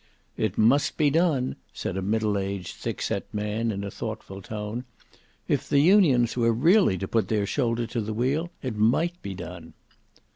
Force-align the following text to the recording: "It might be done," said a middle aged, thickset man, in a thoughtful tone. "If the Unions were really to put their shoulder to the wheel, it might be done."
"It 0.35 0.57
might 0.57 0.93
be 0.97 1.11
done," 1.11 1.57
said 1.75 1.95
a 1.95 2.01
middle 2.01 2.35
aged, 2.35 2.75
thickset 2.77 3.31
man, 3.31 3.69
in 3.71 3.83
a 3.83 3.91
thoughtful 3.91 4.41
tone. 4.41 4.83
"If 5.47 5.69
the 5.69 5.77
Unions 5.79 6.35
were 6.35 6.51
really 6.53 6.97
to 6.97 7.07
put 7.07 7.27
their 7.27 7.45
shoulder 7.45 7.85
to 7.85 8.01
the 8.01 8.11
wheel, 8.15 8.49
it 8.63 8.75
might 8.75 9.21
be 9.21 9.35
done." 9.35 9.73